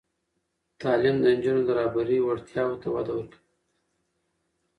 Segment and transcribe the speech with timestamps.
[0.81, 3.39] تعلیم د نجونو د رهبري وړتیاوو ته وده ورکوي.